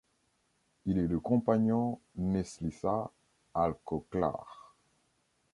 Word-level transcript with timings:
Il 0.87 0.97
est 0.97 1.05
le 1.05 1.19
compagnon 1.19 1.99
Neslisah 2.15 3.11
Alkoclar. 3.53 4.73